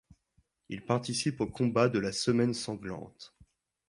[0.69, 3.35] Il participe aux combats de la semaine sanglante.